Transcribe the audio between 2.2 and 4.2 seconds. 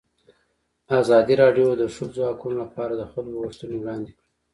حقونه لپاره د خلکو غوښتنې وړاندې